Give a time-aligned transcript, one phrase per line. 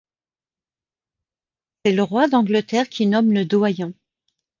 [1.85, 3.93] C'est le roi d'Angleterre qui nomme le doyen.